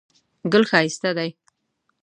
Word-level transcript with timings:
ګل 0.51 0.63
ښایسته 0.69 1.11
دی. 1.17 1.29